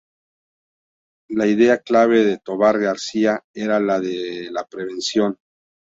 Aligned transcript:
La 1.29 1.45
idea 1.45 1.77
clave 1.77 2.23
de 2.25 2.39
Tobar 2.39 2.79
García 2.79 3.39
era 3.53 3.79
la 3.79 3.99
de 3.99 4.49
la 4.51 4.65
prevención. 4.65 5.37